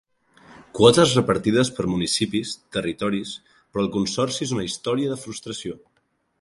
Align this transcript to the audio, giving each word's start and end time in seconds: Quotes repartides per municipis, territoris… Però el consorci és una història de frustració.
Quotes 0.77 1.11
repartides 1.17 1.69
per 1.75 1.85
municipis, 1.91 2.55
territoris… 2.77 3.35
Però 3.53 3.87
el 3.87 3.93
consorci 3.99 4.45
és 4.49 4.55
una 4.59 4.67
història 4.71 5.15
de 5.15 5.23
frustració. 5.27 5.81